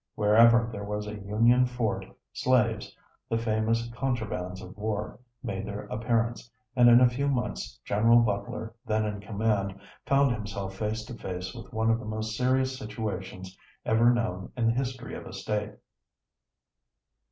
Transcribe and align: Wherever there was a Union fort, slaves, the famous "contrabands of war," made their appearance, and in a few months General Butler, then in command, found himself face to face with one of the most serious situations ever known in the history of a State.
Wherever 0.15 0.67
there 0.71 0.83
was 0.83 1.05
a 1.05 1.13
Union 1.19 1.67
fort, 1.67 2.07
slaves, 2.33 2.97
the 3.29 3.37
famous 3.37 3.87
"contrabands 3.91 4.59
of 4.59 4.75
war," 4.75 5.19
made 5.43 5.67
their 5.67 5.81
appearance, 5.89 6.49
and 6.75 6.89
in 6.89 6.99
a 7.01 7.07
few 7.07 7.27
months 7.27 7.79
General 7.85 8.17
Butler, 8.17 8.73
then 8.83 9.05
in 9.05 9.19
command, 9.19 9.79
found 10.07 10.31
himself 10.31 10.75
face 10.75 11.03
to 11.05 11.13
face 11.13 11.53
with 11.53 11.71
one 11.71 11.91
of 11.91 11.99
the 11.99 12.05
most 12.07 12.35
serious 12.35 12.75
situations 12.79 13.55
ever 13.85 14.11
known 14.11 14.51
in 14.57 14.65
the 14.65 14.73
history 14.73 15.13
of 15.13 15.27
a 15.27 15.33
State. 15.33 15.73